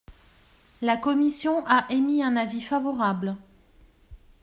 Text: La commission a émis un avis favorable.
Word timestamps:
La 0.81 0.97
commission 0.97 1.63
a 1.67 1.85
émis 1.91 2.23
un 2.23 2.35
avis 2.35 2.59
favorable. 2.61 3.35